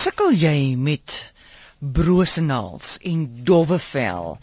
sukkel 0.00 0.30
jy 0.32 0.76
met 0.80 1.14
brose 1.96 2.40
naels 2.40 2.94
en 3.04 3.24
dowwe 3.44 3.76
vel 3.84 4.38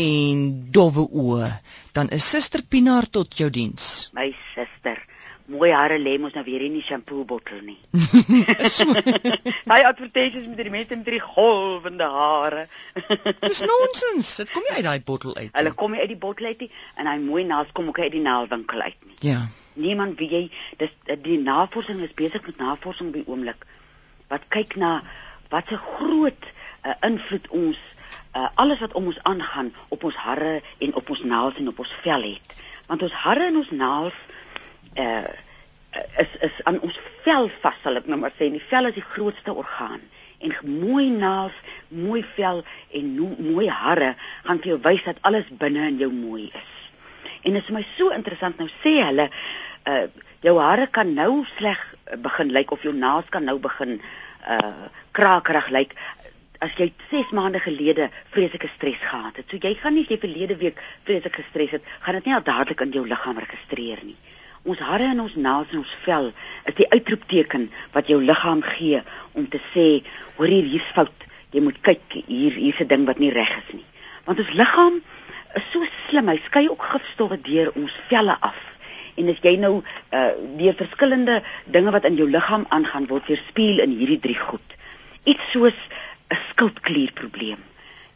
en 0.00 0.38
dowwe 0.72 1.02
oë, 1.04 1.48
dan 1.92 2.08
is 2.16 2.24
Suster 2.24 2.62
Pinaar 2.64 3.08
tot 3.12 3.36
jou 3.36 3.50
diens. 3.52 3.88
My 4.16 4.30
suster, 4.54 5.02
mooi 5.52 5.68
hare 5.76 5.98
lê 6.00 6.14
mos 6.22 6.32
nou 6.32 6.44
weer 6.46 6.64
in 6.64 6.78
die 6.78 6.84
shampoo 6.86 7.26
bottel 7.28 7.60
nie. 7.66 7.76
Daai 9.68 9.82
advertensies 9.90 10.46
met 10.48 10.62
die 10.62 10.72
mense 10.72 10.96
met 10.96 11.12
die 11.18 11.20
golwende 11.26 12.08
hare. 12.14 12.64
Dis 13.44 13.60
nonsens. 13.68 14.32
Dit 14.40 14.54
kom 14.54 14.64
nie 14.64 14.78
uit 14.78 14.88
daai 14.88 15.04
bottel 15.12 15.36
uit. 15.36 15.52
Hulle 15.58 15.74
kom 15.76 15.92
nie 15.92 16.00
uit 16.00 16.14
die 16.14 16.20
bottel 16.24 16.48
uit 16.54 16.64
nie 16.64 16.70
en 16.96 17.12
hy 17.12 17.18
mooi 17.26 17.44
naels 17.50 17.76
kom 17.76 17.92
ook 17.92 18.00
uit 18.00 18.14
die 18.16 18.24
naaldwinkel 18.24 18.88
uit 18.88 18.96
nie. 19.10 19.20
Ja. 19.28 19.44
Niemand 19.76 20.16
weet 20.24 20.32
jy, 20.38 20.42
dis 20.80 21.20
die 21.28 21.40
navorsing 21.44 22.00
is 22.08 22.16
besig 22.16 22.48
met 22.48 22.64
navorsing 22.64 23.12
op 23.12 23.20
die 23.20 23.28
oomblik 23.28 23.68
wat 24.32 24.48
kyk 24.48 24.76
na 24.80 25.02
wat 25.52 25.70
'n 25.70 25.84
groot 25.96 26.44
uh, 26.86 26.94
invloed 27.00 27.48
ons 27.48 27.78
uh, 28.36 28.48
alles 28.54 28.80
wat 28.80 28.92
om 28.92 29.06
ons 29.06 29.22
aangaan 29.22 29.72
op 29.88 30.04
ons 30.04 30.16
hare 30.16 30.62
en 30.78 30.94
op 30.94 31.10
ons 31.10 31.22
naels 31.22 31.56
en 31.60 31.68
op 31.68 31.78
ons 31.78 31.94
vel 32.02 32.22
het. 32.22 32.56
Want 32.86 33.02
ons 33.02 33.12
hare 33.12 33.46
en 33.46 33.56
ons 33.56 33.70
naels 33.70 34.18
uh 34.98 35.32
is 36.16 36.28
is 36.40 36.60
aan 36.64 36.78
ons 36.80 36.94
vel 37.24 37.50
vas 37.60 37.74
sal 37.84 37.98
ek 38.00 38.06
nou 38.08 38.16
maar 38.20 38.32
sê. 38.38 38.48
Die 38.48 38.64
vel 38.70 38.88
is 38.88 38.94
die 38.96 39.04
grootste 39.04 39.52
orgaan 39.52 40.00
en 40.40 40.54
mooi 40.64 41.10
naels, 41.12 41.56
mooi 41.88 42.22
vel 42.36 42.62
en 42.96 43.10
no, 43.14 43.28
mooi 43.38 43.68
hare 43.68 44.14
gaan 44.46 44.60
vir 44.64 44.72
jou 44.72 44.78
wys 44.88 45.04
dat 45.04 45.20
alles 45.28 45.50
binne 45.60 45.84
in 45.92 46.00
jou 46.00 46.08
mooi 46.12 46.48
is. 46.48 46.72
En 47.44 47.52
dit 47.52 47.62
is 47.62 47.74
my 47.76 47.84
so 47.96 48.08
interessant 48.16 48.56
nou 48.58 48.70
sê 48.80 48.98
hulle 49.02 49.28
uh 49.88 50.06
jou 50.42 50.56
hare 50.58 50.88
kan 50.90 51.12
nou 51.14 51.44
sleg 51.56 51.78
begin 52.18 52.52
lyk 52.52 52.54
like, 52.54 52.72
of 52.72 52.82
jou 52.82 52.94
naels 52.94 53.28
kan 53.30 53.44
nou 53.44 53.58
begin 53.58 54.00
uh 54.48 54.88
krakerig 55.12 55.68
lyk 55.68 55.92
like, 55.92 55.94
as 56.62 56.74
jy 56.78 56.92
6 57.10 57.32
maande 57.34 57.58
gelede 57.62 58.08
vreeslike 58.30 58.68
stres 58.76 59.00
gehad 59.02 59.36
het. 59.36 59.48
So 59.50 59.58
jy 59.58 59.74
gaan 59.80 59.96
nie 59.98 60.06
jy 60.06 60.18
verlede 60.22 60.56
week 60.60 60.78
vreeslik 61.06 61.40
gestres 61.40 61.74
het, 61.76 61.88
gaan 62.04 62.18
dit 62.20 62.28
nie 62.28 62.36
al 62.36 62.44
dadelik 62.46 62.84
in 62.84 62.94
jou 62.94 63.02
liggaam 63.08 63.40
registreer 63.42 64.02
nie. 64.06 64.16
Ons 64.62 64.78
hare 64.86 65.08
en 65.10 65.24
ons 65.24 65.34
naels 65.34 65.72
en 65.74 65.80
ons 65.80 65.94
vel 66.04 66.28
is 66.70 66.76
die 66.78 66.86
uitroepteken 66.92 67.66
wat 67.96 68.10
jou 68.12 68.20
liggaam 68.22 68.62
gee 68.76 69.02
om 69.34 69.48
te 69.50 69.58
sê, 69.72 69.86
hoor 70.36 70.52
hier 70.54 70.68
hier's 70.70 70.92
fout. 70.94 71.26
Jy 71.52 71.64
moet 71.66 71.80
kyk 71.82 72.20
hier 72.28 72.54
hier's 72.54 72.80
'n 72.80 72.86
ding 72.86 73.06
wat 73.10 73.18
nie 73.18 73.32
reg 73.34 73.50
is 73.50 73.74
nie. 73.74 73.84
Want 74.24 74.38
ons 74.38 74.54
liggaam 74.54 75.02
is 75.56 75.66
so 75.72 75.84
slim, 76.06 76.28
hy 76.28 76.38
skei 76.46 76.68
ook 76.68 76.82
gifstowwe 76.82 77.40
deur 77.42 77.72
ons 77.74 77.92
velle 78.08 78.36
af. 78.40 78.71
En 79.20 79.28
as 79.28 79.42
jy 79.44 79.56
nou 79.60 79.74
uh 80.10 80.30
deur 80.58 80.76
verskillende 80.78 81.42
dinge 81.64 81.90
wat 81.90 82.04
in 82.08 82.16
jou 82.20 82.28
liggaam 82.30 82.66
aangaan 82.68 83.06
word 83.10 83.28
weerspieël 83.28 83.84
in 83.84 83.96
hierdie 83.98 84.20
drie 84.20 84.38
goed. 84.38 84.78
Iets 85.24 85.50
soos 85.50 85.78
'n 86.32 86.40
skildklierprobleem. 86.50 87.60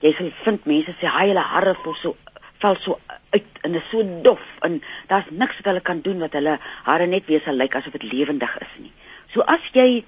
Jy 0.00 0.12
sal 0.12 0.30
vind 0.44 0.64
mense 0.64 0.92
sê 1.00 1.06
hy 1.08 1.28
hulle 1.28 1.44
hare 1.53 1.75
vol 1.84 1.94
so 1.94 2.16
val 2.61 2.77
so 2.80 2.98
uit 3.30 3.58
en 3.62 3.75
is 3.75 3.88
so 3.91 4.05
dof 4.22 4.44
en 4.66 4.83
daar's 5.08 5.28
niks 5.30 5.58
wat 5.58 5.69
hulle 5.70 5.80
kan 5.80 6.00
doen 6.00 6.22
wat 6.25 6.33
hulle 6.38 6.58
hare 6.88 7.06
net 7.06 7.27
weer 7.27 7.42
sal 7.44 7.58
lyk 7.60 7.75
asof 7.77 7.92
dit 7.98 8.06
lewendig 8.12 8.56
is 8.60 8.72
nie. 8.78 8.92
So 9.34 9.44
as 9.56 9.69
jy 9.72 10.05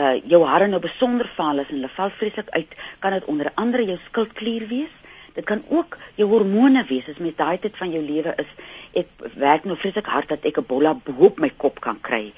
uh 0.00 0.14
jou 0.32 0.44
hare 0.46 0.68
nou 0.70 0.80
besonder 0.80 1.28
vaal 1.36 1.58
is 1.58 1.68
en 1.68 1.80
hulle 1.80 1.92
val 1.96 2.12
vreeslik 2.18 2.50
uit, 2.54 2.74
kan 3.00 3.16
dit 3.16 3.24
onder 3.24 3.50
andere 3.54 3.84
jou 3.84 3.98
skildklier 4.06 4.68
wees. 4.70 4.92
Dit 5.34 5.44
kan 5.44 5.62
ook 5.68 5.96
jou 6.14 6.28
hormone 6.30 6.84
wees 6.88 7.08
as 7.08 7.18
met 7.18 7.36
daai 7.38 7.58
tyd 7.58 7.76
van 7.76 7.90
jou 7.90 8.02
lewe 8.04 8.34
is. 8.42 8.54
Ek 9.02 9.08
werk 9.34 9.64
nou 9.64 9.76
vreeslik 9.78 10.06
hard 10.06 10.28
dat 10.28 10.44
ek 10.44 10.58
'n 10.58 10.66
bolla 10.66 10.94
bo 10.94 11.12
op 11.26 11.38
my 11.38 11.50
kop 11.56 11.80
kan 11.80 12.00
kry. 12.00 12.32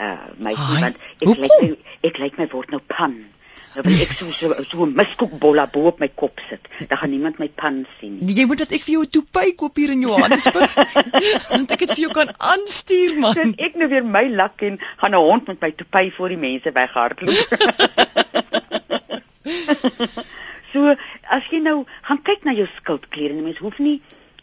Uh 0.00 0.28
my 0.38 0.54
sien 0.54 0.80
want 0.80 0.96
ek 1.20 1.38
lyk 1.38 1.78
ek 2.02 2.18
lyk 2.18 2.38
my 2.38 2.48
word 2.48 2.70
nou 2.70 2.80
pan. 2.86 3.16
Nou 3.74 3.84
wil 3.84 4.00
ek 4.00 4.12
so 4.18 4.30
so 4.32 4.54
so 4.70 4.84
'n 4.86 4.94
miskoekbolla 4.94 5.66
bo 5.66 5.86
op 5.92 5.98
my 6.00 6.08
kop 6.08 6.40
sit. 6.48 6.60
Dan 6.88 6.98
gaan 6.98 7.10
niemand 7.10 7.38
my 7.38 7.48
pan 7.48 7.86
sien 8.00 8.16
nie. 8.16 8.24
Nee, 8.24 8.34
jy 8.34 8.46
moet 8.46 8.58
dat 8.58 8.72
ek 8.72 8.82
vir 8.82 8.92
jou 8.92 9.02
'n 9.02 9.10
toepy 9.10 9.54
koop 9.54 9.76
hier 9.76 9.90
in 9.90 10.00
Johannesburg. 10.00 10.74
Want 11.52 11.70
ek 11.70 11.80
het 11.80 11.90
vir 11.90 12.04
jou 12.06 12.12
kan 12.12 12.32
aanstuur 12.38 13.18
man. 13.18 13.34
Dan 13.34 13.54
ek 13.56 13.74
nou 13.76 13.88
weer 13.88 14.04
my 14.04 14.28
lak 14.28 14.62
en 14.62 14.78
gaan 14.96 15.12
'n 15.14 15.24
hond 15.28 15.46
met 15.46 15.60
my 15.60 15.70
toepy 15.70 16.10
voor 16.10 16.28
die 16.28 16.38
mense 16.38 16.72
weghardloop. 16.72 17.48
so 20.72 20.94
as 21.36 21.48
jy 21.52 21.60
nou 21.64 21.76
gaan 22.06 22.17
na 22.48 22.56
jou 22.56 22.68
skildkliere, 22.78 23.36
mense 23.44 23.64
hoef 23.64 23.78
nie 23.84 23.98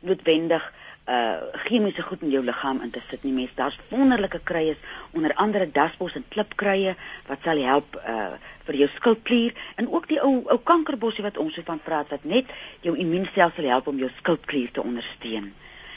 noodwendig 0.05 0.65
uh 1.05 1.53
chemiese 1.67 2.01
goed 2.01 2.23
in 2.25 2.31
jou 2.33 2.41
liggaam 2.41 2.79
in 2.81 2.91
te 2.93 3.01
sit 3.09 3.23
nie. 3.23 3.33
Mens 3.33 3.51
daar's 3.57 3.77
wonderlike 3.91 4.39
kruie 4.43 4.73
onder 5.13 5.33
andere 5.41 5.67
dasbos 5.69 6.15
en 6.17 6.25
klipkruie 6.33 6.95
wat 7.27 7.45
sal 7.45 7.61
help 7.61 7.99
uh 8.01 8.37
vir 8.65 8.79
jou 8.81 8.87
skildklier. 8.95 9.53
En 9.77 9.91
ook 9.91 10.07
die 10.09 10.17
ou 10.21 10.41
ou 10.49 10.57
kankerbossie 10.71 11.25
wat 11.25 11.37
ons 11.37 11.53
so 11.53 11.65
van 11.67 11.81
praat 11.89 12.09
wat 12.09 12.25
net 12.25 12.49
jou 12.81 12.95
immuunstelsel 12.97 13.69
help 13.69 13.91
om 13.93 14.01
jou 14.01 14.09
skildklier 14.17 14.73
te 14.73 14.81
ondersteun. 14.81 15.53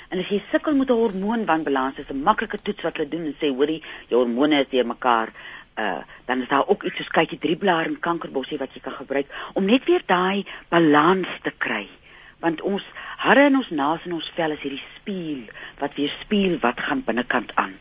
En 0.08 0.20
as 0.20 0.28
jy 0.32 0.42
sukkel 0.50 0.76
met 0.76 0.90
'n 0.90 1.00
hormoonwanbalans, 1.00 1.98
is 1.98 2.12
'n 2.12 2.22
maklike 2.28 2.58
toets 2.62 2.82
wat 2.82 2.96
hulle 2.96 3.08
doen 3.08 3.24
en 3.26 3.36
sê 3.40 3.48
hoorie, 3.48 3.82
jou 4.08 4.20
hormone 4.20 4.60
is 4.60 4.68
deurmekaar, 4.70 5.32
uh 5.78 6.00
dan 6.26 6.42
is 6.42 6.48
daar 6.48 6.66
ook 6.66 6.82
iets 6.82 6.96
soos 6.96 7.14
kykie 7.14 7.38
drie 7.38 7.56
blaar 7.56 7.86
en 7.86 7.98
kankerbossie 7.98 8.58
wat 8.58 8.74
jy 8.74 8.80
kan 8.84 8.92
gebruik 8.92 9.30
om 9.54 9.64
net 9.64 9.84
weer 9.84 10.02
daai 10.06 10.44
balans 10.68 11.28
te 11.42 11.52
kry 11.58 11.86
want 12.44 12.60
ons 12.62 12.84
hare 13.24 13.48
en 13.48 13.58
ons 13.60 13.70
naels 13.70 14.06
en 14.06 14.16
ons 14.18 14.32
vel 14.36 14.54
is 14.54 14.64
hierdie 14.64 14.84
spieël 14.96 15.44
wat 15.82 15.94
weer 15.98 16.12
spieël 16.22 16.58
wat 16.62 16.80
gaan 16.86 17.02
binnekant 17.06 17.54
aan. 17.54 17.74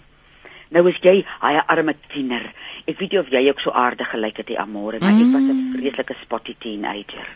Nou 0.70 0.84
is 0.90 0.98
jy 1.02 1.24
'n 1.24 1.64
arme 1.68 1.96
tiener. 2.08 2.54
Ek 2.86 3.00
weet 3.00 3.12
nie 3.12 3.20
of 3.20 3.30
jy 3.30 3.50
ook 3.50 3.60
so 3.60 3.72
aardig 3.72 4.10
gelyk 4.10 4.38
het 4.38 4.48
die 4.48 4.60
amore, 4.60 5.00
maar 5.00 5.12
mm. 5.12 5.22
ek 5.22 5.34
was 5.34 5.42
'n 5.42 5.54
mm. 5.54 5.74
vreeslike 5.76 6.16
spotty 6.22 6.56
teenager. 6.60 7.28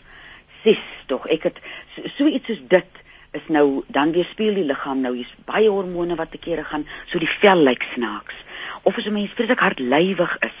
Sis, 0.62 0.82
tog 1.06 1.26
ek 1.26 1.42
het 1.42 1.58
so, 1.94 2.02
so 2.16 2.26
iets 2.26 2.46
soos 2.46 2.60
dit 2.68 2.90
is 3.32 3.46
nou 3.48 3.82
dan 3.88 4.12
weer 4.12 4.24
speel 4.24 4.54
die 4.54 4.64
liggaam 4.64 5.00
nou 5.00 5.14
hier's 5.16 5.34
baie 5.44 5.68
hormone 5.68 6.14
wat 6.14 6.30
te 6.30 6.38
kere 6.38 6.64
gaan 6.64 6.86
so 7.06 7.18
die 7.18 7.28
vel 7.40 7.62
lyk 7.64 7.82
snaaks. 7.94 8.34
Of 8.82 8.98
as 8.98 9.06
'n 9.06 9.12
mens 9.12 9.30
vreeslik 9.30 9.60
hardlywig 9.60 10.36
is, 10.40 10.58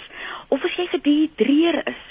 of 0.48 0.64
as 0.64 0.74
jy 0.74 0.86
gedehidreer 0.86 1.86
is, 1.86 2.02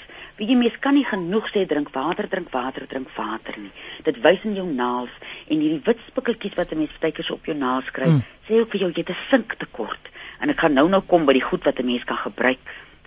Wie 0.42 0.48
jy 0.48 0.54
mens 0.56 0.76
kan 0.80 0.96
nie 0.96 1.04
genoeg 1.04 1.50
sê 1.52 1.60
drink 1.68 1.90
water, 1.92 2.26
drink 2.26 2.48
water, 2.54 2.86
drink 2.88 3.10
water 3.14 3.58
nie. 3.60 3.72
Dit 4.06 4.16
wys 4.24 4.40
in 4.48 4.56
jou 4.56 4.64
naels 4.64 5.12
en 5.46 5.60
hierdie 5.60 5.82
wit 5.84 6.00
spikkeltjies 6.08 6.56
wat 6.56 6.72
'n 6.72 6.80
mens 6.80 6.96
tydjies 7.02 7.30
op 7.30 7.44
jou 7.46 7.56
naels 7.56 7.90
kry, 7.92 8.08
mm. 8.08 8.22
sê 8.48 8.58
ook 8.58 8.72
vir 8.72 8.80
jou 8.80 8.90
jy 8.90 9.04
het 9.04 9.10
'n 9.10 9.26
sinktekort. 9.28 10.08
En 10.40 10.48
ek 10.48 10.60
gaan 10.60 10.74
nou 10.74 10.88
nou 10.88 11.02
kom 11.02 11.26
by 11.26 11.34
die 11.34 11.44
goed 11.50 11.64
wat 11.64 11.78
'n 11.78 11.86
mens 11.86 12.04
kan 12.04 12.16
gebruik. 12.16 12.58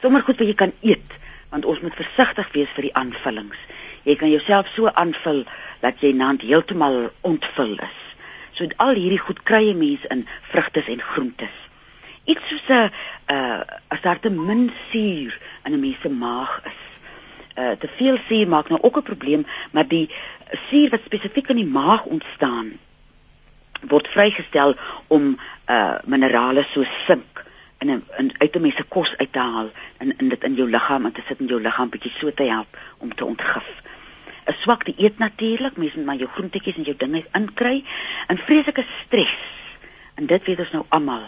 Sommige 0.02 0.26
goed 0.26 0.38
wat 0.38 0.48
jy 0.48 0.54
kan 0.54 0.74
eet, 0.82 1.12
want 1.50 1.66
ons 1.66 1.82
moet 1.82 1.96
versigtig 1.96 2.54
wees 2.54 2.70
vir 2.70 2.82
die 2.82 2.94
aanvullings. 2.94 3.58
Jy 4.04 4.16
kan 4.16 4.30
jouself 4.30 4.68
so 4.68 4.88
aanvul 4.88 5.46
dat 5.82 6.00
jy 6.00 6.14
naand 6.14 6.42
heeltemal 6.42 7.12
ontvul 7.22 7.74
is. 7.74 8.00
So 8.54 8.68
al 8.78 8.96
hierdie 8.96 9.20
goed 9.20 9.44
kry 9.44 9.66
jy 9.66 9.74
mense 9.74 10.08
in 10.08 10.28
vrugte 10.52 10.84
en 10.88 11.02
groentes. 11.02 11.65
Iets 12.26 12.48
soos 12.48 12.68
'n 12.68 12.92
uh 13.32 13.62
as 13.88 14.02
daar 14.02 14.20
te 14.20 14.30
min 14.30 14.72
suur 14.90 15.40
in 15.64 15.74
'n 15.74 15.80
mens 15.80 16.02
se 16.02 16.10
maag 16.10 16.62
is 16.66 16.80
uh, 17.58 17.72
te 17.72 17.88
veel 17.88 18.18
suur 18.28 18.48
maak 18.48 18.70
nou 18.70 18.82
ook 18.82 18.98
'n 18.98 19.10
probleem, 19.12 19.46
maar 19.72 19.88
die 19.88 20.10
suur 20.70 20.90
wat 20.90 21.02
spesifiek 21.06 21.48
in 21.50 21.56
die 21.56 21.74
maag 21.80 22.04
ontstaan 22.04 22.72
word 23.82 24.08
vrygestel 24.08 24.76
om 25.08 25.38
uh 25.70 25.98
minerale 26.06 26.66
soos 26.70 26.92
sink 27.06 27.46
in 27.78 27.90
'n 27.92 28.04
in 28.18 28.32
uit 28.38 28.56
'n 28.56 28.62
mens 28.62 28.76
se 28.76 28.84
kos 28.84 29.18
uit 29.18 29.32
te 29.32 29.40
haal 29.40 29.70
en 29.98 30.18
in 30.18 30.30
dit 30.30 30.44
in 30.44 30.56
jou 30.56 30.70
liggaam 30.70 31.06
en 31.06 31.12
te 31.12 31.22
sit 31.28 31.40
in 31.40 31.48
jou 31.48 31.62
liggaam 31.62 31.90
bietjie 31.90 32.12
so 32.12 32.34
te 32.34 32.44
help 32.44 32.78
om 32.98 33.16
te 33.16 33.26
ontgif. 33.26 33.68
'n 34.46 34.54
Swak 34.60 34.86
die 34.86 34.96
eet 34.98 35.18
natuurlik, 35.18 35.78
mense 35.78 35.98
moet 35.98 36.06
maar 36.06 36.16
jou 36.16 36.30
groentetjies 36.30 36.76
en 36.76 36.84
jou 36.84 36.98
dinge 36.98 37.26
inkry 37.34 37.84
en 38.28 38.38
vreeslike 38.38 38.86
stres. 39.06 39.38
En 40.16 40.26
dit 40.26 40.46
weet 40.46 40.60
ons 40.60 40.72
nou 40.72 40.86
almal 40.90 41.24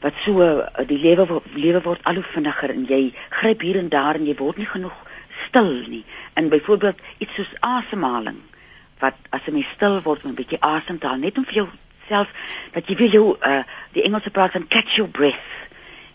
wat 0.00 0.14
so 0.24 0.64
die 0.86 0.98
lewe 0.98 1.40
lewe 1.54 1.82
word 1.82 2.04
al 2.04 2.20
hoe 2.20 2.28
vinniger 2.34 2.70
en 2.70 2.84
jy 2.88 3.14
gryp 3.30 3.60
hier 3.60 3.78
en 3.80 3.88
daar 3.88 4.18
en 4.18 4.26
jy 4.26 4.36
word 4.36 4.56
nie 4.60 4.68
genoeg 4.68 4.96
stil 5.46 5.72
nie. 5.88 6.04
En 6.34 6.48
byvoorbeeld 6.48 7.00
iets 7.18 7.34
soos 7.34 7.52
asemhaling 7.60 8.40
wat 8.98 9.16
as 9.30 9.48
mens 9.52 9.68
stil 9.76 10.00
word 10.02 10.24
met 10.24 10.32
'n 10.32 10.40
bietjie 10.40 10.60
asem 10.60 10.98
te 10.98 11.06
haal 11.06 11.20
net 11.20 11.38
om 11.38 11.44
vir 11.44 11.54
jouself 11.62 12.28
dat 12.72 12.88
jy 12.88 12.96
wil 12.96 13.10
jou 13.10 13.36
uh 13.40 13.62
die 13.92 14.02
Engelse 14.02 14.30
praat 14.30 14.52
van 14.52 14.68
catch 14.68 14.96
your 14.96 15.10
breath. 15.10 15.52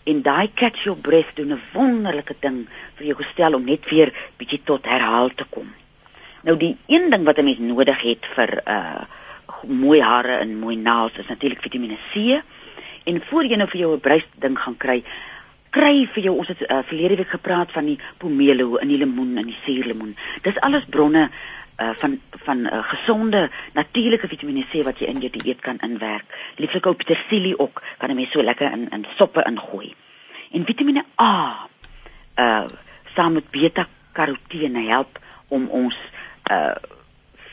En 0.04 0.22
daai 0.22 0.50
catch 0.54 0.84
your 0.84 0.98
breath 0.98 1.36
doen 1.36 1.52
'n 1.52 1.62
wonderlike 1.72 2.34
ding 2.40 2.66
vir 2.96 3.06
jou 3.06 3.16
gestel 3.16 3.54
om 3.54 3.64
net 3.64 3.90
weer 3.90 4.12
bietjie 4.36 4.60
tot 4.64 4.86
herhaal 4.86 5.28
te 5.34 5.44
kom. 5.44 5.74
Nou 6.42 6.56
die 6.56 6.76
een 6.86 7.10
ding 7.10 7.24
wat 7.24 7.38
'n 7.38 7.44
mens 7.44 7.58
nodig 7.58 8.02
het 8.02 8.26
vir 8.34 8.62
uh 8.66 9.04
mooi 9.62 10.00
hare 10.02 10.36
en 10.42 10.58
mooi 10.58 10.76
naels 10.76 11.18
is 11.18 11.26
natuurlik 11.26 11.62
Vitamiene 11.62 11.98
C. 12.10 12.42
En 13.04 13.22
voor 13.24 13.44
jy 13.44 13.56
nou 13.56 13.68
vir 13.68 13.80
jou 13.80 13.94
'n 13.94 14.00
bruis 14.00 14.26
ding 14.38 14.58
gaan 14.58 14.76
kry, 14.76 15.02
kry 15.70 16.06
vir 16.06 16.22
jou 16.22 16.36
ons 16.36 16.48
het 16.48 16.60
uh, 16.62 16.82
verlede 16.84 17.16
week 17.16 17.32
gepraat 17.32 17.72
van 17.72 17.84
die 17.84 17.98
pomelo 18.18 18.76
in 18.76 18.88
die 18.88 18.98
lemoen 18.98 19.36
en 19.36 19.46
die 19.46 19.58
suurlemoen. 19.64 20.16
Dis 20.42 20.60
alles 20.60 20.84
bronne 20.84 21.30
uh, 21.80 21.90
van 21.98 22.20
van 22.44 22.58
uh, 22.58 22.82
gesonde 22.84 23.50
natuurlike 23.72 24.28
Vitamiene 24.28 24.66
C 24.68 24.84
wat 24.84 25.00
jy 25.00 25.06
in 25.06 25.20
jou 25.24 25.30
dieet 25.32 25.60
kan 25.60 25.80
inwerk. 25.80 26.28
Lieflik 26.56 26.86
ook 26.86 26.96
petersilie 26.96 27.58
ook 27.58 27.82
kan 27.98 28.18
jy 28.18 28.28
so 28.30 28.42
lekker 28.42 28.72
in 28.72 28.88
in 28.90 29.06
soppe 29.16 29.44
ingooi. 29.48 29.94
En 30.52 30.64
Vitamiene 30.64 31.04
A 31.20 31.68
uh 32.38 32.64
saam 33.14 33.32
met 33.32 33.50
beta-karotene 33.50 34.86
help 34.88 35.18
om 35.48 35.68
ons 35.68 35.96
uh 36.50 36.74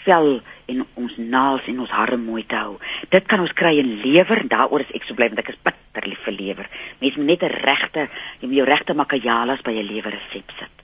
vel 0.06 0.42
en 0.72 0.84
ons 0.96 1.14
naels 1.18 1.68
en 1.72 1.80
ons 1.80 1.96
hare 2.00 2.18
mooi 2.18 2.44
te 2.46 2.56
hou. 2.56 2.78
Dit 3.10 3.28
kan 3.28 3.44
ons 3.44 3.54
kry 3.54 3.78
in 3.82 4.02
lewer, 4.04 4.44
daaroor 4.48 4.86
is 4.86 4.94
ek 4.96 5.08
so 5.08 5.18
bly 5.18 5.30
want 5.32 5.40
ek 5.44 5.54
is 5.54 5.62
bitter 5.64 6.08
lief 6.08 6.26
vir 6.26 6.38
lewer. 6.38 6.70
Mens 7.02 7.16
moet 7.16 7.32
net 7.32 7.44
'n 7.44 7.56
regte, 7.70 8.10
jy 8.40 8.48
moet 8.48 8.58
jou 8.58 8.68
regte 8.68 8.94
makajalas 8.94 9.62
by 9.62 9.72
'n 9.72 9.88
lewer 9.94 10.12
resep 10.12 10.52
sit. 10.60 10.76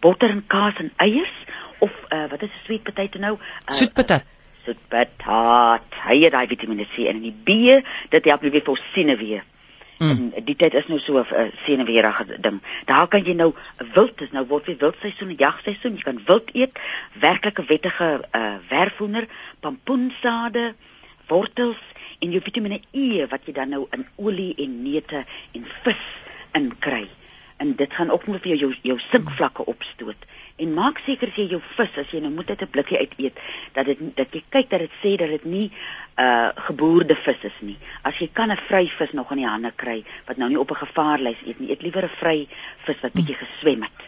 Botter 0.00 0.30
en 0.30 0.44
kaas 0.46 0.78
en 0.78 0.92
eiers 0.96 1.36
of 1.80 1.92
uh 2.12 2.26
wat 2.30 2.42
is 2.42 2.50
'n 2.50 2.64
sweet 2.64 2.82
potato 2.82 3.18
nou? 3.18 3.34
Uh, 3.34 3.74
Soet 3.74 3.94
patat. 3.94 4.22
Uh, 4.22 4.64
soet 4.64 4.80
patat. 4.88 5.86
Hy 6.04 6.18
het 6.22 6.32
daai 6.32 6.46
Vitamiene 6.46 6.86
C 6.86 7.06
in 7.08 7.16
en 7.16 7.22
die 7.22 7.32
B, 7.32 7.82
dit 8.10 8.24
help 8.24 8.42
net 8.42 8.52
weer 8.52 8.66
vir 8.66 8.82
senuwee. 8.92 9.42
Mm. 9.98 10.30
En 10.34 10.44
die 10.44 10.56
tyd 10.56 10.74
is 10.74 10.86
nou 10.86 10.98
so 11.02 11.18
'n 11.18 11.26
uh, 11.34 11.46
senuweerige 11.64 12.40
ding. 12.40 12.60
Daar 12.84 13.08
kan 13.08 13.24
jy 13.24 13.34
nou 13.34 13.54
wild 13.94 14.20
is 14.20 14.30
nou 14.30 14.46
word 14.46 14.66
weer 14.66 14.78
wildseisoen, 14.78 15.34
jagseisoen, 15.36 15.94
jy 15.94 16.02
kan 16.02 16.20
wild 16.26 16.54
eet, 16.54 16.78
werklike 17.20 17.64
wettige 17.64 18.24
uh 18.32 18.56
werfhoender, 18.68 19.26
pampoensade, 19.60 20.74
wortels 21.26 21.82
en 22.18 22.30
jou 22.30 22.42
Vitamiene 22.42 22.80
E 22.90 23.26
wat 23.26 23.46
jy 23.46 23.52
dan 23.52 23.68
nou 23.68 23.86
in 23.90 24.06
olie 24.16 24.54
en 24.56 24.82
neute 24.82 25.24
en 25.52 25.66
vis 25.82 26.04
inkry. 26.52 27.08
En 27.56 27.74
dit 27.74 27.94
gaan 27.94 28.10
ook 28.10 28.26
net 28.26 28.42
vir 28.42 28.54
jou 28.54 28.58
jou, 28.58 28.74
jou 28.82 28.98
sinkvlakke 29.10 29.64
opstoot. 29.64 30.26
En 30.58 30.74
maak 30.74 30.98
seker 31.06 31.30
as 31.30 31.36
jy 31.38 31.44
jou 31.52 31.60
vis 31.76 31.98
as 32.02 32.10
jy 32.10 32.20
nou 32.22 32.32
moet 32.34 32.48
uit 32.50 32.62
'n 32.62 32.70
blikkie 32.74 32.98
uit 32.98 33.14
eet 33.16 33.36
dat 33.74 33.86
dit 33.86 33.98
dat 34.16 34.32
jy 34.34 34.42
kyk 34.50 34.70
dat 34.70 34.80
dit 34.80 34.94
sê 35.02 35.16
dat 35.16 35.30
dit 35.30 35.44
nie 35.44 35.70
uh 36.18 36.50
geboorde 36.66 37.14
vis 37.14 37.44
is 37.50 37.58
nie. 37.60 37.78
As 38.02 38.18
jy 38.18 38.28
kan 38.32 38.50
'n 38.50 38.56
vry 38.56 38.88
vis 38.88 39.12
nog 39.12 39.30
in 39.30 39.42
die 39.42 39.46
hande 39.46 39.72
kry 39.76 40.04
wat 40.26 40.36
nou 40.36 40.48
nie 40.48 40.58
op 40.58 40.70
'n 40.70 40.84
gevaarlys 40.84 41.46
eet 41.46 41.60
nie, 41.60 41.70
eet 41.70 41.82
liewer 41.82 42.04
'n 42.04 42.18
vry 42.20 42.48
vis 42.86 43.00
wat 43.02 43.12
bietjie 43.12 43.38
geswem 43.38 43.82
het. 43.82 44.00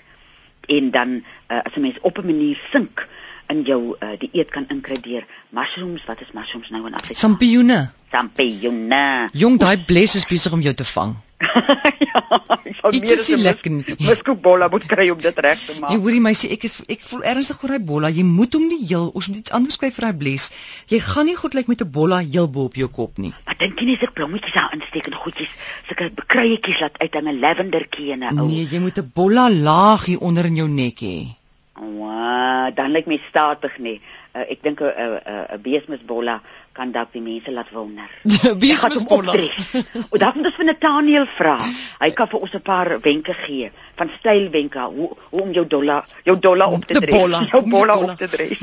En 0.69 0.91
dan 0.91 1.11
uh, 1.51 1.63
as 1.63 1.77
'n 1.77 1.81
mens 1.81 2.01
op 2.01 2.19
'n 2.19 2.27
manier 2.27 2.59
sink 2.73 3.07
in 3.47 3.63
jou 3.63 3.97
uh, 3.99 4.19
die 4.19 4.31
eet 4.33 4.51
kan 4.51 4.67
inkry 4.69 5.01
deur 5.01 5.25
mushrooms, 5.49 6.05
wat 6.05 6.21
is 6.21 6.33
mushrooms 6.33 6.71
nou 6.71 6.87
in 6.87 6.95
Afrikaans? 6.95 7.19
Sampioene. 7.19 7.91
Sampioene. 8.11 9.29
Jong, 9.33 9.59
daai 9.59 9.79
bles 9.87 10.15
is 10.15 10.27
besig 10.27 10.53
om 10.53 10.61
jou 10.61 10.75
te 10.75 10.85
vang. 10.85 11.17
ja, 12.11 12.21
ek 12.65 12.75
sal 12.79 12.95
Iets 12.97 13.15
is 13.15 13.29
nie 13.33 13.39
lekker 13.41 13.73
nie. 13.73 13.97
Muskobolla 14.05 14.69
moet 14.73 14.85
kry 14.91 15.07
om 15.13 15.21
dit 15.23 15.41
reg 15.47 15.63
te 15.65 15.77
maak. 15.79 15.95
Jy 15.95 15.99
hoorie 16.05 16.21
meisie, 16.25 16.51
ek 16.53 16.67
is 16.69 16.77
ek 16.93 17.03
voel 17.07 17.25
ernstig 17.33 17.63
oor 17.65 17.75
daai 17.75 17.87
bolla. 17.91 18.11
Jy 18.13 18.25
moet 18.29 18.57
hom 18.59 18.67
nie 18.69 18.81
heel, 18.85 19.09
ons 19.17 19.31
moet 19.31 19.41
iets 19.41 19.55
anders 19.57 19.81
kry 19.81 19.91
vir 19.95 20.09
daai 20.09 20.21
bles. 20.25 20.51
Jy 20.93 21.01
gaan 21.07 21.29
nie 21.31 21.39
goed 21.41 21.57
lyk 21.57 21.73
met 21.73 21.83
'n 21.85 21.91
bolla 21.97 22.21
heel 22.21 22.49
bo 22.49 22.69
op 22.69 22.77
jou 22.77 22.91
kop 23.01 23.19
nie. 23.19 23.33
Maar 23.47 23.59
dink 23.63 23.81
jy 23.81 23.89
nie 23.89 23.97
as 23.97 24.07
ek 24.09 24.15
blommetjies 24.21 24.55
daar 24.55 24.77
insteek 24.77 25.09
en 25.09 25.19
goedjies, 25.25 25.53
sulke 25.89 26.11
bekruietjies 26.21 26.81
laat 26.81 26.99
uit 27.01 27.15
en 27.15 27.29
'n 27.29 27.41
lavendertjie 27.41 28.13
en 28.13 28.25
'n 28.25 28.39
ou. 28.39 28.49
Nee, 28.49 28.69
jy 28.69 28.79
moet 28.79 28.99
'n 28.99 29.13
bolla 29.15 29.51
laag 29.51 30.05
hier 30.05 30.21
onder 30.21 30.45
in 30.45 30.57
jou 30.57 30.69
nek 30.69 31.01
hê. 31.01 31.19
Wow, 31.81 32.69
dan 32.75 32.93
lyk 32.93 33.07
my 33.07 33.21
statig 33.29 33.79
nie. 33.79 34.01
Uh, 34.35 34.45
ek 34.53 34.63
dink 34.63 34.81
'n 34.81 34.93
'n 34.93 35.57
'n 35.57 35.63
beesmisbolla 35.63 36.43
kan 36.73 36.93
dalk 36.93 37.13
die 37.13 37.21
mense 37.23 37.51
laat 37.53 37.71
wonder. 37.75 38.09
Beesmisbolla. 38.63 39.35
O, 40.11 40.17
dan 40.19 40.33
moet 40.37 40.47
ons 40.47 40.55
vir 40.57 40.65
Nathaniel 40.65 41.27
vra. 41.37 41.57
Hy 42.01 42.11
kan 42.17 42.29
vir 42.31 42.41
ons 42.41 42.55
'n 42.55 42.63
paar 42.63 43.01
wenke 43.01 43.35
gee 43.35 43.71
van 43.97 44.11
stylwenke 44.19 44.79
hoe 44.81 45.11
hoe 45.31 45.43
om 45.43 45.51
jou 45.53 45.67
dollar 45.67 46.07
jou 46.25 46.39
dollar 46.39 46.69
op 46.73 46.85
te 46.87 46.95
dres. 47.01 47.11
bolla, 47.11 47.43
Jou 47.53 47.63
bolla 47.69 47.95
bolla. 47.97 48.13
op 48.13 48.19
te 48.19 48.29
dres. 48.29 48.59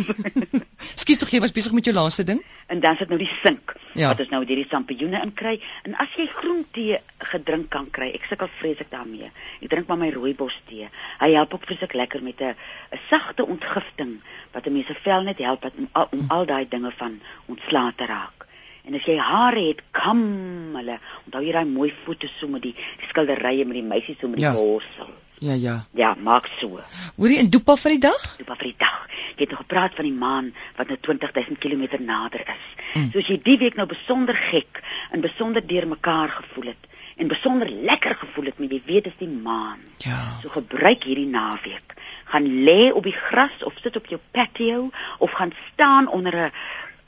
Skus 1.02 1.18
tog 1.18 1.30
jy 1.30 1.40
was 1.40 1.52
besig 1.52 1.72
met 1.74 1.86
jou 1.86 1.96
laaste 1.96 2.24
ding? 2.24 2.42
en 2.68 2.80
dan 2.80 2.96
sit 2.98 3.08
nou 3.10 3.18
die 3.20 3.32
sink 3.44 3.76
Ja. 3.98 4.08
wat 4.14 4.20
ons 4.20 4.30
nou 4.30 4.44
hierdie 4.46 4.68
sampioene 4.70 5.20
in 5.24 5.34
kry. 5.34 5.60
En 5.84 5.96
as 5.98 6.14
jy 6.16 6.28
groentee 6.28 7.00
gedrink 7.32 7.70
kan 7.74 7.90
kry, 7.90 8.12
ek 8.14 8.28
sukkel 8.30 8.48
vreeslik 8.60 8.92
daarmee. 8.94 9.32
Ek 9.62 9.70
drink 9.70 9.88
maar 9.88 9.98
my 9.98 10.10
rooibos 10.14 10.62
tee. 10.70 10.90
Hy 11.20 11.32
help 11.34 11.54
ook 11.54 11.66
vreeslik 11.66 11.94
lekker 11.94 12.24
met 12.24 12.40
'n 12.42 12.54
'n 12.94 13.00
sagte 13.10 13.46
ontgifting 13.46 14.22
wat 14.54 14.66
'n 14.68 14.74
mens 14.74 14.88
se 14.88 14.94
vel 14.94 15.22
net 15.24 15.38
help 15.40 15.64
wat 15.64 15.74
om, 15.78 15.90
al- 15.94 16.08
om 16.12 16.26
al 16.30 16.46
daai 16.46 16.68
dinge 16.70 16.92
van 16.92 17.20
ontslae 17.48 17.94
te 17.96 18.06
raak. 18.06 18.46
En 18.86 18.94
as 18.96 19.04
jy 19.04 19.18
hare 19.18 19.60
het, 19.68 19.82
kam 19.92 20.76
hulle. 20.76 21.00
Onthou 21.26 21.44
jy 21.44 21.52
daai 21.52 21.66
mooi 21.66 21.94
foto 22.06 22.28
so 22.28 22.48
met 22.48 22.62
die, 22.62 22.74
die 22.74 23.08
skilderye 23.08 23.66
met 23.66 23.74
die 23.74 23.84
meisie 23.84 24.16
so 24.22 24.28
met 24.28 24.38
die 24.38 24.46
Ja. 24.46 24.54
borsel. 24.54 25.10
Ja, 25.40 25.54
ja. 25.54 25.86
Ja, 25.94 26.16
maak 26.24 26.48
so. 26.58 26.80
Hoorie, 27.16 27.38
en 27.38 27.50
doepa 27.50 27.76
vir 27.78 27.92
die 27.98 28.04
dag? 28.08 28.24
Af 28.48 28.58
vir 28.58 28.72
die 28.72 28.78
dag. 28.78 29.06
Jy 29.36 29.46
het 29.46 29.54
nog 29.54 29.60
gepraat 29.66 29.96
van 29.96 30.08
die 30.08 30.18
maan 30.18 30.54
wat 30.78 30.90
nou 30.90 30.98
20000 31.00 31.60
km 31.62 32.02
nader 32.06 32.42
is. 32.42 32.66
Mm. 32.94 33.12
Soos 33.14 33.30
jy 33.30 33.38
die 33.44 33.58
week 33.62 33.78
nou 33.78 33.86
besonder 33.90 34.36
gek 34.36 34.82
en 35.12 35.22
besonder 35.22 35.66
deurmekaar 35.68 36.34
gevoel 36.40 36.72
het 36.74 36.88
en 37.18 37.28
besonder 37.28 37.70
lekker 37.70 38.16
gevoel 38.16 38.46
het, 38.46 38.58
maar 38.60 38.74
jy 38.74 38.82
weet 38.86 39.08
dit 39.10 39.14
is 39.14 39.20
die 39.20 39.30
maan. 39.30 39.80
Ja. 40.06 40.38
So 40.42 40.54
gebruik 40.54 41.06
hierdie 41.10 41.30
naweek. 41.30 41.96
Gaan 42.30 42.50
lê 42.66 42.92
op 42.94 43.08
die 43.10 43.16
gras 43.16 43.64
of 43.66 43.78
sit 43.82 43.98
op 43.98 44.06
jou 44.06 44.20
patio 44.32 44.90
of 45.18 45.32
gaan 45.32 45.54
staan 45.74 46.10
onder 46.10 46.36
'n 46.36 46.52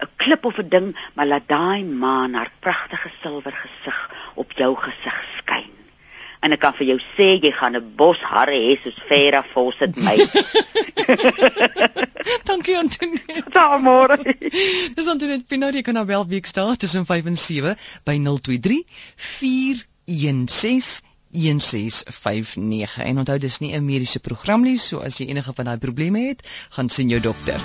'n 0.01 0.09
klip 0.15 0.45
of 0.45 0.57
'n 0.57 0.69
ding, 0.69 0.87
maar 1.13 1.27
laat 1.27 1.47
daai 1.47 1.83
maan 1.83 2.33
haar 2.33 2.51
pragtige 2.59 3.11
silwer 3.21 3.53
gesig 3.53 4.09
op 4.33 4.51
jou 4.51 4.75
gesig 4.75 5.17
skyn. 5.37 5.78
En 6.39 6.55
ek 6.55 6.61
kan 6.63 6.75
vir 6.77 6.87
jou 6.93 6.99
sê 7.17 7.27
jy 7.43 7.51
gaan 7.51 7.75
'n 7.75 7.95
bos 7.99 8.19
hare 8.31 8.55
hê 8.55 8.77
soos 8.83 8.99
Vera 9.09 9.43
Fawcett 9.43 9.97
my. 9.97 10.15
Dankie 12.47 12.77
Antoinette. 12.79 13.51
Tot 13.51 13.81
môre. 13.83 14.17
Dis 14.95 15.07
Antoinette 15.07 15.47
Pinaar, 15.51 15.75
jy 15.75 15.83
kan 15.83 15.99
nou 15.99 16.05
wel 16.05 16.25
weekdae 16.27 16.75
tussen 16.79 17.05
5 17.05 17.25
en 17.33 17.37
7 17.37 17.75
by 18.07 18.15
023 18.23 18.83
416 19.15 21.03
1659 21.31 22.97
en 23.05 23.17
onthou 23.21 23.37
dis 23.37 23.59
nie 23.59 23.75
'n 23.75 23.85
mediese 23.85 24.19
program 24.19 24.61
nie 24.61 24.77
so 24.77 24.99
as 24.99 25.17
jy 25.19 25.27
enige 25.29 25.53
van 25.53 25.65
daai 25.65 25.77
probleme 25.77 26.27
het 26.27 26.41
gaan 26.69 26.89
sien 26.89 27.09
jou 27.09 27.21
dokter 27.21 27.59